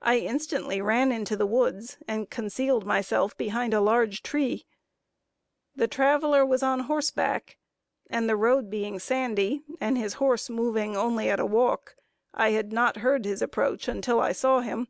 I 0.00 0.18
instantly 0.18 0.80
ran 0.80 1.12
into 1.12 1.36
the 1.36 1.46
woods, 1.46 1.96
and 2.08 2.28
concealed 2.28 2.84
myself 2.84 3.36
behind 3.38 3.72
a 3.72 3.80
large 3.80 4.20
tree. 4.20 4.66
The 5.76 5.86
traveler 5.86 6.44
was 6.44 6.64
on 6.64 6.80
horseback, 6.80 7.58
and 8.10 8.28
the 8.28 8.34
road 8.34 8.68
being 8.70 8.98
sandy, 8.98 9.62
and 9.80 9.96
his 9.96 10.14
horse 10.14 10.50
moving 10.50 10.96
only 10.96 11.28
at 11.30 11.38
a 11.38 11.46
walk, 11.46 11.94
I 12.34 12.50
had 12.50 12.72
not 12.72 12.96
heard 12.96 13.24
his 13.24 13.40
approach 13.40 13.86
until 13.86 14.18
I 14.20 14.32
saw 14.32 14.62
him. 14.62 14.88